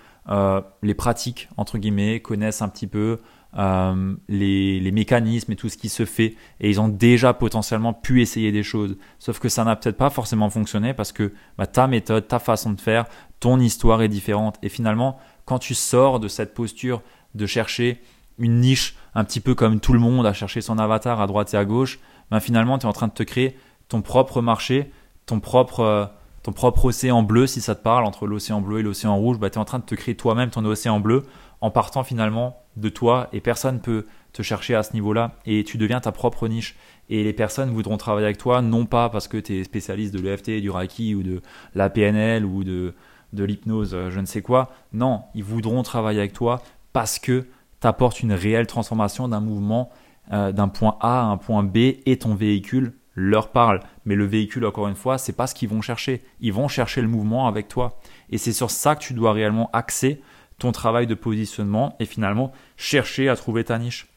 les 0.84 0.94
pratiques, 0.94 1.48
entre 1.56 1.78
guillemets, 1.78 2.20
connaissent 2.20 2.62
un 2.62 2.68
petit 2.68 2.88
peu 2.88 3.20
euh, 3.58 4.16
les, 4.30 4.92
mécanismes 4.92 5.52
et 5.52 5.56
tout 5.56 5.70
ce 5.70 5.78
qui 5.78 5.90
se 5.90 6.06
fait, 6.06 6.36
et 6.60 6.70
ils 6.70 6.80
ont 6.80 6.90
déjà 6.90 7.34
potentiellement 7.34 7.92
pu 7.92 8.22
essayer 8.22 8.52
des 8.52 8.62
choses. 8.62 8.98
Sauf 9.18 9.40
que 9.40 9.50
ça 9.50 9.64
n'a 9.64 9.76
peut-être 9.76 9.98
pas 9.98 10.12
forcément 10.12 10.52
fonctionné 10.52 10.94
parce 10.94 11.12
que 11.12 11.34
bah, 11.58 11.66
ta 11.66 11.88
méthode, 11.88 12.28
ta 12.28 12.38
façon 12.38 12.72
de 12.72 12.80
faire, 12.80 13.06
ton 13.40 13.60
histoire 13.60 14.04
est 14.04 14.10
différente. 14.10 14.58
Et 14.62 14.70
finalement, 14.70 15.18
quand 15.46 15.58
tu 15.58 15.74
sors 15.74 16.20
de 16.20 16.28
cette 16.28 16.54
posture 16.54 17.02
de 17.34 17.48
chercher 17.48 18.00
une 18.38 18.60
niche 18.60 18.96
un 19.16 19.24
petit 19.24 19.40
peu 19.40 19.56
comme 19.56 19.80
tout 19.80 19.94
le 19.94 20.00
monde 20.00 20.28
à 20.28 20.34
chercher 20.34 20.62
son 20.62 20.78
avatar 20.78 21.20
à 21.20 21.26
droite 21.26 21.56
et 21.56 21.58
à 21.58 21.66
gauche, 21.66 22.00
bah, 22.30 22.40
finalement, 22.40 22.78
tu 22.78 22.86
es 22.86 22.90
en 22.90 22.94
train 22.94 23.08
de 23.08 23.14
te 23.14 23.24
créer 23.24 23.58
ton 23.90 24.02
propre 24.02 24.42
marché, 24.42 24.92
ton 25.26 25.40
propre... 25.40 26.12
Ton 26.44 26.54
propre 26.54 26.86
océan 26.86 27.24
bleu, 27.24 27.46
si 27.46 27.60
ça 27.60 27.76
te 27.76 27.84
parle, 27.84 28.06
entre 28.06 28.26
l'océan 28.26 28.62
bleu 28.62 28.80
et 28.80 28.82
l'océan 28.82 29.18
rouge, 29.18 29.38
bah, 29.38 29.50
tu 29.50 29.56
es 29.56 29.58
en 29.58 29.66
train 29.66 29.80
de 29.80 29.84
te 29.84 29.96
créer 29.96 30.16
toi-même 30.16 30.50
ton 30.50 30.64
océan 30.64 31.02
bleu 31.02 31.24
en 31.62 31.72
partant 31.72 32.04
finalement 32.04 32.62
de 32.76 32.90
toi 32.90 33.30
et 33.34 33.42
personne 33.42 33.80
peut 33.80 34.06
te 34.34 34.42
chercher 34.42 34.76
à 34.76 34.84
ce 34.84 34.94
niveau-là 34.94 35.36
et 35.46 35.64
tu 35.64 35.78
deviens 35.78 36.00
ta 36.00 36.12
propre 36.12 36.48
niche. 36.48 36.76
Et 37.10 37.24
les 37.24 37.34
personnes 37.34 37.72
voudront 37.72 37.98
travailler 37.98 38.26
avec 38.26 38.38
toi 38.38 38.62
non 38.62 38.86
pas 38.86 39.10
parce 39.10 39.28
que 39.28 39.38
tu 39.38 39.60
es 39.60 39.64
spécialiste 39.64 40.14
de 40.14 40.20
l'EFT, 40.20 40.62
du 40.62 40.70
Reiki 40.70 41.16
ou 41.16 41.24
de 41.24 41.42
la 41.74 41.90
PNL 41.90 42.46
ou 42.46 42.64
de, 42.64 42.94
de 43.34 43.44
l'hypnose, 43.44 43.94
euh, 43.94 44.10
je 44.10 44.20
ne 44.20 44.26
sais 44.26 44.42
quoi. 44.42 44.70
Non, 44.94 45.24
ils 45.34 45.44
voudront 45.44 45.84
travailler 45.84 46.20
avec 46.20 46.34
toi 46.34 46.62
parce 46.94 47.20
que 47.20 47.48
tu 47.82 47.88
apportes 47.88 48.22
une 48.22 48.34
réelle 48.34 48.68
transformation 48.68 49.28
d'un 49.28 49.40
mouvement 49.40 49.90
euh, 50.34 50.52
d'un 50.52 50.68
point 50.68 50.98
A 51.00 51.22
à 51.22 51.24
un 51.24 51.38
point 51.38 51.64
B 51.64 51.78
et 52.06 52.18
ton 52.20 52.36
véhicule 52.36 52.94
leur 53.16 53.52
parle. 53.52 53.80
Mais 54.06 54.16
le 54.16 54.26
véhicule, 54.26 54.66
encore 54.66 54.88
une 54.88 54.96
fois, 54.96 55.18
c'est 55.18 55.34
pas 55.34 55.48
ce 55.48 55.56
qu'ils 55.56 55.70
vont 55.70 55.82
chercher. 55.82 56.24
Ils 56.42 56.54
vont 56.54 56.68
chercher 56.68 57.02
le 57.02 57.08
mouvement 57.08 57.48
avec 57.48 57.68
toi. 57.68 58.00
Et 58.30 58.38
c'est 58.38 58.54
sur 58.54 58.70
ça 58.70 58.96
que 58.96 59.02
tu 59.02 59.14
dois 59.14 59.32
réellement 59.32 59.70
axer 59.74 60.22
ton 60.60 60.72
travail 60.72 61.08
de 61.08 61.14
positionnement 61.14 61.96
et 62.00 62.06
finalement 62.06 62.52
chercher 62.78 63.30
à 63.30 63.36
trouver 63.36 63.64
ta 63.64 63.78
niche. 63.78 64.08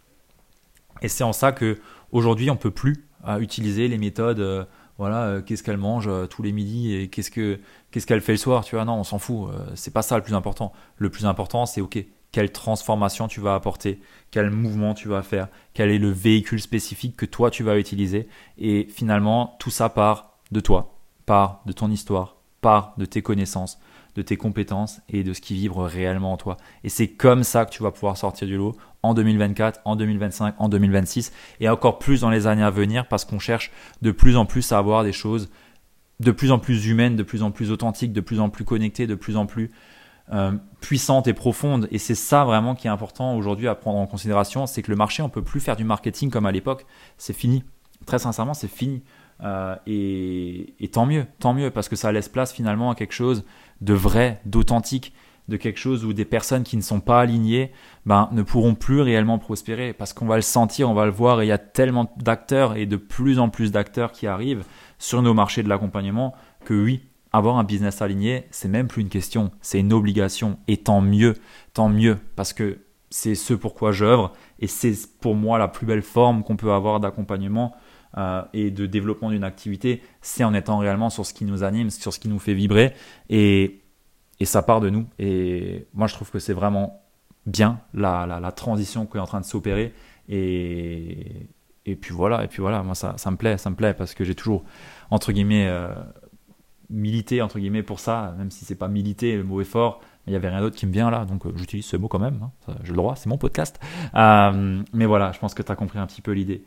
Et 1.02 1.08
c'est 1.08 1.24
en 1.24 1.32
ça 1.32 1.52
que 1.52 1.78
aujourd'hui 2.12 2.50
on 2.50 2.56
peut 2.56 2.70
plus 2.70 3.06
euh, 3.26 3.38
utiliser 3.38 3.88
les 3.88 3.98
méthodes. 3.98 4.40
Euh, 4.40 4.64
voilà, 4.98 5.24
euh, 5.24 5.42
qu'est-ce 5.42 5.62
qu'elle 5.62 5.78
mange 5.78 6.10
tous 6.28 6.42
les 6.42 6.52
midis 6.52 6.94
et 6.94 7.08
qu'est-ce 7.08 7.30
que 7.30 7.58
qu'est-ce 7.90 8.06
qu'elle 8.06 8.20
fait 8.20 8.32
le 8.32 8.38
soir. 8.38 8.64
Tu 8.64 8.74
vois, 8.74 8.84
non, 8.84 8.94
on 8.94 9.04
s'en 9.04 9.18
fout. 9.18 9.50
c'est 9.74 9.92
pas 9.92 10.02
ça 10.02 10.16
le 10.16 10.22
plus 10.22 10.34
important. 10.34 10.72
Le 10.96 11.08
plus 11.08 11.24
important, 11.24 11.64
c'est 11.64 11.80
ok, 11.80 12.04
quelle 12.32 12.52
transformation 12.52 13.26
tu 13.26 13.40
vas 13.40 13.54
apporter, 13.54 14.00
quel 14.30 14.50
mouvement 14.50 14.94
tu 14.94 15.08
vas 15.08 15.22
faire, 15.22 15.48
quel 15.72 15.90
est 15.90 15.98
le 15.98 16.10
véhicule 16.10 16.60
spécifique 16.60 17.16
que 17.16 17.26
toi 17.26 17.50
tu 17.50 17.62
vas 17.62 17.78
utiliser. 17.78 18.28
Et 18.58 18.88
finalement, 18.90 19.56
tout 19.58 19.70
ça 19.70 19.88
part 19.88 20.38
de 20.52 20.60
toi, 20.60 20.98
part 21.24 21.62
de 21.64 21.72
ton 21.72 21.90
histoire, 21.90 22.36
part 22.60 22.94
de 22.98 23.04
tes 23.04 23.22
connaissances, 23.22 23.78
de 24.16 24.22
tes 24.22 24.36
compétences 24.36 25.00
et 25.08 25.22
de 25.24 25.32
ce 25.32 25.40
qui 25.40 25.54
vibre 25.54 25.84
réellement 25.84 26.32
en 26.32 26.36
toi. 26.36 26.56
Et 26.84 26.88
c'est 26.88 27.08
comme 27.08 27.44
ça 27.44 27.64
que 27.64 27.70
tu 27.70 27.82
vas 27.82 27.90
pouvoir 27.90 28.16
sortir 28.16 28.46
du 28.46 28.56
lot 28.56 28.76
en 29.02 29.14
2024, 29.14 29.80
en 29.84 29.96
2025, 29.96 30.54
en 30.58 30.68
2026 30.68 31.32
et 31.60 31.68
encore 31.68 31.98
plus 31.98 32.20
dans 32.20 32.30
les 32.30 32.46
années 32.46 32.62
à 32.62 32.70
venir 32.70 33.08
parce 33.08 33.24
qu'on 33.24 33.38
cherche 33.38 33.70
de 34.02 34.10
plus 34.10 34.36
en 34.36 34.46
plus 34.46 34.72
à 34.72 34.78
avoir 34.78 35.04
des 35.04 35.12
choses 35.12 35.50
de 36.20 36.30
plus 36.32 36.52
en 36.52 36.58
plus 36.58 36.86
humaines, 36.86 37.16
de 37.16 37.22
plus 37.22 37.42
en 37.42 37.50
plus 37.50 37.70
authentiques, 37.70 38.12
de 38.12 38.20
plus 38.20 38.40
en 38.40 38.50
plus 38.50 38.64
connectées, 38.64 39.06
de 39.06 39.14
plus 39.14 39.36
en 39.36 39.46
plus 39.46 39.70
euh, 40.32 40.52
puissantes 40.80 41.26
et 41.26 41.32
profondes. 41.32 41.88
Et 41.90 41.98
c'est 41.98 42.14
ça 42.14 42.44
vraiment 42.44 42.74
qui 42.74 42.86
est 42.86 42.90
important 42.90 43.34
aujourd'hui 43.36 43.68
à 43.68 43.74
prendre 43.74 43.98
en 43.98 44.06
considération, 44.06 44.66
c'est 44.66 44.82
que 44.82 44.90
le 44.90 44.96
marché, 44.96 45.22
on 45.22 45.28
peut 45.28 45.42
plus 45.42 45.60
faire 45.60 45.76
du 45.76 45.84
marketing 45.84 46.30
comme 46.30 46.46
à 46.46 46.52
l'époque. 46.52 46.86
C'est 47.16 47.32
fini. 47.32 47.64
Très 48.10 48.18
sincèrement, 48.18 48.54
c'est 48.54 48.66
fini. 48.66 49.04
Euh, 49.44 49.76
et, 49.86 50.90
tant 50.92 51.06
mieux, 51.06 51.26
tant 51.38 51.54
mieux, 51.54 51.70
parce 51.70 51.88
que 51.88 51.94
ça 51.94 52.10
laisse 52.10 52.28
place 52.28 52.52
finalement 52.52 52.90
à 52.90 52.96
quelque 52.96 53.14
chose 53.14 53.44
de 53.82 53.94
vrai, 53.94 54.40
d'authentique, 54.46 55.12
de 55.46 55.56
quelque 55.56 55.78
chose 55.78 56.04
où 56.04 56.12
des 56.12 56.24
personnes 56.24 56.64
qui 56.64 56.76
ne 56.76 56.82
sont 56.82 56.98
pas 56.98 57.20
alignées 57.20 57.70
ben, 58.06 58.28
ne 58.32 58.42
pourront 58.42 58.74
plus 58.74 59.00
réellement 59.00 59.38
prospérer, 59.38 59.92
parce 59.92 60.12
qu'on 60.12 60.26
va 60.26 60.34
le 60.34 60.42
sentir, 60.42 60.90
on 60.90 60.92
va 60.94 61.04
le 61.04 61.12
voir, 61.12 61.40
et 61.40 61.44
il 61.44 61.48
y 61.50 61.52
a 61.52 61.58
tellement 61.58 62.12
d'acteurs 62.16 62.74
et 62.74 62.84
de 62.84 62.96
plus 62.96 63.38
en 63.38 63.48
plus 63.48 63.70
d'acteurs 63.70 64.10
qui 64.10 64.26
arrivent 64.26 64.64
sur 64.98 65.22
nos 65.22 65.32
marchés 65.32 65.62
de 65.62 65.68
l'accompagnement 65.68 66.34
que 66.64 66.74
oui, 66.74 67.04
avoir 67.30 67.58
un 67.58 67.64
business 67.64 68.02
aligné, 68.02 68.48
c'est 68.50 68.66
même 68.66 68.88
plus 68.88 69.02
une 69.02 69.08
question, 69.08 69.52
c'est 69.60 69.78
une 69.78 69.92
obligation, 69.92 70.58
et 70.66 70.78
tant 70.78 71.00
mieux, 71.00 71.36
tant 71.74 71.88
mieux, 71.88 72.18
parce 72.34 72.52
que 72.52 72.78
c'est 73.08 73.36
ce 73.36 73.54
pourquoi 73.54 73.92
j'œuvre, 73.92 74.32
et 74.58 74.66
c'est 74.66 74.96
pour 75.20 75.36
moi 75.36 75.58
la 75.58 75.68
plus 75.68 75.86
belle 75.86 76.02
forme 76.02 76.42
qu'on 76.42 76.56
peut 76.56 76.72
avoir 76.72 76.98
d'accompagnement 76.98 77.72
euh, 78.18 78.42
et 78.52 78.70
de 78.70 78.86
développement 78.86 79.30
d'une 79.30 79.44
activité, 79.44 80.02
c'est 80.20 80.44
en 80.44 80.54
étant 80.54 80.78
réellement 80.78 81.10
sur 81.10 81.24
ce 81.24 81.32
qui 81.32 81.44
nous 81.44 81.62
anime, 81.62 81.90
sur 81.90 82.12
ce 82.12 82.18
qui 82.18 82.28
nous 82.28 82.38
fait 82.38 82.54
vibrer, 82.54 82.92
et, 83.28 83.82
et 84.40 84.44
ça 84.44 84.62
part 84.62 84.80
de 84.80 84.90
nous. 84.90 85.06
Et 85.18 85.86
moi, 85.94 86.06
je 86.06 86.14
trouve 86.14 86.30
que 86.30 86.38
c'est 86.38 86.52
vraiment 86.52 87.02
bien 87.46 87.80
la, 87.94 88.26
la, 88.26 88.52
transition 88.52 89.06
qui 89.06 89.16
est 89.16 89.20
en 89.20 89.26
train 89.26 89.40
de 89.40 89.44
s'opérer. 89.44 89.94
Et, 90.28 91.48
et 91.86 91.96
puis 91.96 92.12
voilà, 92.12 92.44
et 92.44 92.48
puis 92.48 92.60
voilà, 92.60 92.82
moi 92.82 92.94
ça, 92.94 93.14
ça 93.16 93.30
me 93.30 93.36
plaît, 93.36 93.56
ça 93.58 93.70
me 93.70 93.74
plaît 93.74 93.94
parce 93.94 94.14
que 94.14 94.24
j'ai 94.24 94.34
toujours 94.34 94.64
entre 95.10 95.32
guillemets 95.32 95.66
euh, 95.66 95.94
milité 96.90 97.42
entre 97.42 97.58
guillemets 97.58 97.82
pour 97.82 98.00
ça, 98.00 98.34
même 98.38 98.50
si 98.50 98.64
c'est 98.64 98.74
pas 98.74 98.88
militer, 98.88 99.36
le 99.36 99.44
mot 99.44 99.60
est 99.60 99.64
fort. 99.64 100.00
Il 100.26 100.30
n'y 100.30 100.36
avait 100.36 100.50
rien 100.50 100.60
d'autre 100.60 100.76
qui 100.76 100.86
me 100.86 100.92
vient 100.92 101.10
là, 101.10 101.24
donc 101.24 101.46
euh, 101.46 101.52
j'utilise 101.56 101.86
ce 101.86 101.96
mot 101.96 102.08
quand 102.08 102.18
même. 102.18 102.40
Hein, 102.42 102.74
j'ai 102.84 102.90
le 102.90 102.96
droit, 102.96 103.16
c'est 103.16 103.28
mon 103.28 103.38
podcast. 103.38 103.80
mais 104.14 105.06
voilà, 105.06 105.32
je 105.32 105.38
pense 105.38 105.54
que 105.54 105.62
tu 105.62 105.72
as 105.72 105.76
compris 105.76 105.98
un 105.98 106.06
petit 106.06 106.22
peu 106.22 106.32
l'idée. 106.32 106.64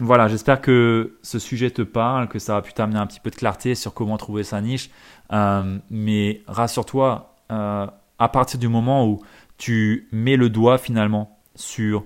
Voilà, 0.00 0.28
j'espère 0.28 0.62
que 0.62 1.18
ce 1.22 1.38
sujet 1.38 1.70
te 1.70 1.82
parle, 1.82 2.28
que 2.28 2.38
ça 2.38 2.56
a 2.56 2.62
pu 2.62 2.72
t'amener 2.72 2.98
un 2.98 3.06
petit 3.06 3.20
peu 3.20 3.28
de 3.28 3.36
clarté 3.36 3.74
sur 3.74 3.92
comment 3.92 4.16
trouver 4.16 4.44
sa 4.44 4.62
niche. 4.62 4.88
Euh, 5.30 5.78
mais 5.90 6.40
rassure-toi, 6.46 7.34
euh, 7.52 7.86
à 8.18 8.28
partir 8.30 8.58
du 8.58 8.68
moment 8.68 9.06
où 9.06 9.20
tu 9.58 10.08
mets 10.10 10.36
le 10.36 10.48
doigt 10.48 10.78
finalement 10.78 11.38
sur 11.54 12.04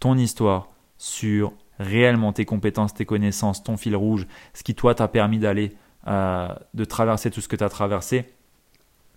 ton 0.00 0.18
histoire, 0.18 0.70
sur 0.98 1.52
réellement 1.78 2.32
tes 2.32 2.44
compétences, 2.44 2.94
tes 2.94 3.04
connaissances, 3.04 3.62
ton 3.62 3.76
fil 3.76 3.94
rouge, 3.94 4.26
ce 4.52 4.64
qui 4.64 4.74
toi 4.74 4.96
t'a 4.96 5.06
permis 5.06 5.38
d'aller, 5.38 5.76
euh, 6.08 6.48
de 6.74 6.84
traverser 6.84 7.30
tout 7.30 7.40
ce 7.40 7.46
que 7.46 7.54
tu 7.54 7.62
as 7.62 7.68
traversé, 7.68 8.34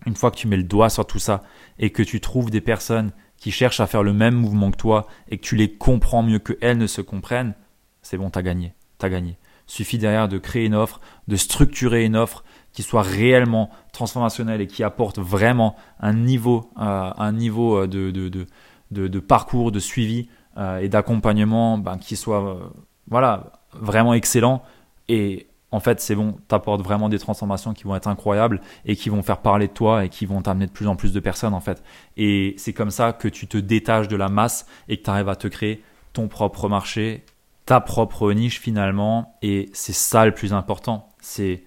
une 0.06 0.14
fois 0.14 0.30
que 0.30 0.36
tu 0.36 0.46
mets 0.46 0.56
le 0.56 0.62
doigt 0.62 0.88
sur 0.88 1.04
tout 1.04 1.18
ça 1.18 1.42
et 1.80 1.90
que 1.90 2.04
tu 2.04 2.20
trouves 2.20 2.50
des 2.50 2.60
personnes 2.60 3.10
qui 3.38 3.50
cherchent 3.50 3.80
à 3.80 3.88
faire 3.88 4.04
le 4.04 4.12
même 4.12 4.34
mouvement 4.34 4.70
que 4.70 4.76
toi 4.76 5.08
et 5.28 5.38
que 5.38 5.42
tu 5.42 5.56
les 5.56 5.72
comprends 5.72 6.22
mieux 6.22 6.38
qu'elles 6.38 6.78
ne 6.78 6.86
se 6.86 7.00
comprennent, 7.00 7.54
c'est 8.02 8.16
bon, 8.16 8.30
t'as 8.30 8.42
gagné, 8.42 8.74
t'as 8.98 9.08
gagné. 9.08 9.38
Suffit 9.66 9.98
derrière 9.98 10.28
de 10.28 10.38
créer 10.38 10.66
une 10.66 10.74
offre, 10.74 11.00
de 11.28 11.36
structurer 11.36 12.04
une 12.04 12.16
offre 12.16 12.44
qui 12.72 12.82
soit 12.82 13.02
réellement 13.02 13.70
transformationnelle 13.92 14.60
et 14.60 14.66
qui 14.66 14.82
apporte 14.82 15.18
vraiment 15.18 15.76
un 16.00 16.12
niveau, 16.12 16.70
euh, 16.80 17.12
euh, 17.18 18.46
de, 18.90 19.20
parcours, 19.20 19.72
de 19.72 19.78
suivi 19.78 20.28
euh, 20.56 20.78
et 20.78 20.88
d'accompagnement 20.88 21.78
ben, 21.78 21.98
qui 21.98 22.16
soit 22.16 22.72
voilà, 23.08 23.52
vraiment 23.72 24.14
excellent. 24.14 24.62
Et 25.08 25.46
en 25.72 25.80
fait, 25.80 26.00
c'est 26.00 26.14
bon, 26.14 26.36
t'apportes 26.48 26.82
vraiment 26.82 27.08
des 27.08 27.18
transformations 27.18 27.72
qui 27.72 27.84
vont 27.84 27.94
être 27.94 28.08
incroyables 28.08 28.60
et 28.84 28.96
qui 28.96 29.08
vont 29.08 29.22
faire 29.22 29.38
parler 29.38 29.68
de 29.68 29.72
toi 29.72 30.04
et 30.04 30.08
qui 30.08 30.26
vont 30.26 30.42
t'amener 30.42 30.66
de 30.66 30.72
plus 30.72 30.88
en 30.88 30.96
plus 30.96 31.12
de 31.12 31.20
personnes 31.20 31.54
en 31.54 31.60
fait. 31.60 31.82
Et 32.16 32.54
c'est 32.58 32.72
comme 32.72 32.90
ça 32.90 33.12
que 33.12 33.28
tu 33.28 33.46
te 33.46 33.56
détaches 33.56 34.08
de 34.08 34.16
la 34.16 34.28
masse 34.28 34.66
et 34.88 34.96
que 34.96 35.04
tu 35.04 35.10
arrives 35.10 35.28
à 35.28 35.36
te 35.36 35.46
créer 35.46 35.82
ton 36.12 36.26
propre 36.26 36.68
marché 36.68 37.24
ta 37.70 37.78
propre 37.78 38.32
niche 38.32 38.58
finalement. 38.58 39.38
Et 39.42 39.70
c'est 39.72 39.92
ça 39.92 40.26
le 40.26 40.34
plus 40.34 40.52
important. 40.52 41.08
C'est 41.20 41.62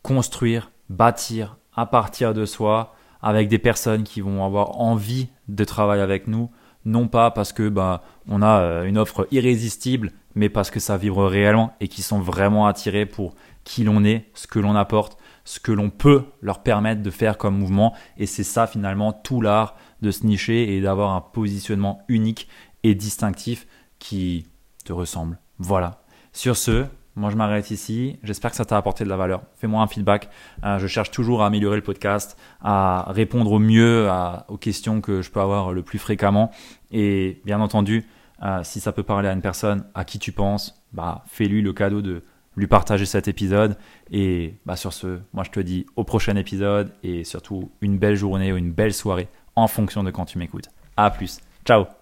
construire, 0.00 0.70
bâtir 0.88 1.58
à 1.76 1.84
partir 1.84 2.32
de 2.32 2.46
soi 2.46 2.94
avec 3.20 3.48
des 3.48 3.58
personnes 3.58 4.02
qui 4.02 4.22
vont 4.22 4.46
avoir 4.46 4.80
envie 4.80 5.28
de 5.48 5.64
travailler 5.64 6.00
avec 6.00 6.26
nous. 6.26 6.50
Non 6.86 7.06
pas 7.06 7.30
parce 7.30 7.52
que 7.52 7.68
bah, 7.68 8.02
on 8.26 8.40
a 8.40 8.62
euh, 8.62 8.84
une 8.84 8.96
offre 8.96 9.28
irrésistible, 9.30 10.12
mais 10.34 10.48
parce 10.48 10.70
que 10.70 10.80
ça 10.80 10.96
vibre 10.96 11.26
réellement 11.26 11.74
et 11.80 11.88
qui 11.88 12.00
sont 12.00 12.20
vraiment 12.20 12.66
attirés 12.66 13.04
pour 13.04 13.34
qui 13.62 13.84
l'on 13.84 14.04
est, 14.04 14.30
ce 14.32 14.46
que 14.46 14.58
l'on 14.58 14.74
apporte, 14.74 15.18
ce 15.44 15.60
que 15.60 15.70
l'on 15.70 15.90
peut 15.90 16.24
leur 16.40 16.62
permettre 16.62 17.02
de 17.02 17.10
faire 17.10 17.36
comme 17.36 17.58
mouvement. 17.58 17.92
Et 18.16 18.24
c'est 18.24 18.42
ça 18.42 18.66
finalement 18.66 19.12
tout 19.12 19.42
l'art 19.42 19.76
de 20.00 20.12
se 20.12 20.24
nicher 20.24 20.74
et 20.74 20.80
d'avoir 20.80 21.10
un 21.10 21.20
positionnement 21.20 22.00
unique 22.08 22.48
et 22.84 22.94
distinctif 22.94 23.66
qui 23.98 24.46
te 24.84 24.92
ressemble. 24.92 25.38
Voilà. 25.58 26.02
Sur 26.32 26.56
ce, 26.56 26.86
moi 27.16 27.30
je 27.30 27.36
m'arrête 27.36 27.70
ici. 27.70 28.18
J'espère 28.22 28.50
que 28.50 28.56
ça 28.56 28.64
t'a 28.64 28.76
apporté 28.76 29.04
de 29.04 29.08
la 29.08 29.16
valeur. 29.16 29.42
Fais-moi 29.56 29.82
un 29.82 29.86
feedback. 29.86 30.28
Euh, 30.64 30.78
je 30.78 30.86
cherche 30.86 31.10
toujours 31.10 31.42
à 31.42 31.46
améliorer 31.46 31.76
le 31.76 31.82
podcast, 31.82 32.38
à 32.62 33.06
répondre 33.10 33.52
au 33.52 33.58
mieux 33.58 34.08
aux 34.48 34.56
questions 34.56 35.00
que 35.00 35.22
je 35.22 35.30
peux 35.30 35.40
avoir 35.40 35.72
le 35.72 35.82
plus 35.82 35.98
fréquemment. 35.98 36.50
Et 36.90 37.40
bien 37.44 37.60
entendu, 37.60 38.06
euh, 38.42 38.60
si 38.64 38.80
ça 38.80 38.92
peut 38.92 39.02
parler 39.02 39.28
à 39.28 39.32
une 39.32 39.42
personne 39.42 39.84
à 39.94 40.04
qui 40.04 40.18
tu 40.18 40.32
penses, 40.32 40.82
bah, 40.92 41.22
fais-lui 41.26 41.62
le 41.62 41.72
cadeau 41.72 42.02
de 42.02 42.24
lui 42.56 42.66
partager 42.66 43.06
cet 43.06 43.28
épisode. 43.28 43.76
Et 44.10 44.54
bah, 44.66 44.76
sur 44.76 44.92
ce, 44.92 45.20
moi 45.32 45.44
je 45.44 45.50
te 45.50 45.60
dis 45.60 45.86
au 45.96 46.04
prochain 46.04 46.36
épisode 46.36 46.92
et 47.02 47.24
surtout 47.24 47.70
une 47.80 47.98
belle 47.98 48.16
journée 48.16 48.52
ou 48.52 48.56
une 48.56 48.72
belle 48.72 48.94
soirée 48.94 49.28
en 49.56 49.68
fonction 49.68 50.02
de 50.02 50.10
quand 50.10 50.24
tu 50.24 50.38
m'écoutes. 50.38 50.68
À 50.96 51.10
plus. 51.10 51.40
Ciao 51.64 52.01